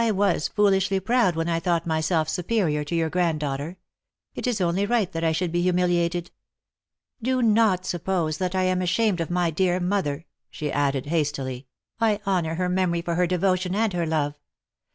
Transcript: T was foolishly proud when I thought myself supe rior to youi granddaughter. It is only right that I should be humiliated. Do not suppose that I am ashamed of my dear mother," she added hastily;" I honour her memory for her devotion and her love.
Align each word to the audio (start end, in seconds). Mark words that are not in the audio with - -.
T 0.03 0.11
was 0.11 0.47
foolishly 0.47 0.99
proud 0.99 1.35
when 1.35 1.47
I 1.47 1.59
thought 1.59 1.85
myself 1.85 2.27
supe 2.27 2.47
rior 2.47 2.83
to 2.87 2.95
youi 2.95 3.11
granddaughter. 3.11 3.77
It 4.33 4.47
is 4.47 4.59
only 4.59 4.83
right 4.87 5.11
that 5.11 5.23
I 5.23 5.31
should 5.31 5.51
be 5.51 5.61
humiliated. 5.61 6.31
Do 7.21 7.43
not 7.43 7.85
suppose 7.85 8.39
that 8.39 8.55
I 8.55 8.63
am 8.63 8.81
ashamed 8.81 9.21
of 9.21 9.29
my 9.29 9.51
dear 9.51 9.79
mother," 9.79 10.25
she 10.49 10.71
added 10.71 11.05
hastily;" 11.05 11.67
I 12.01 12.19
honour 12.25 12.55
her 12.55 12.67
memory 12.67 13.03
for 13.03 13.13
her 13.13 13.27
devotion 13.27 13.75
and 13.75 13.93
her 13.93 14.07
love. 14.07 14.39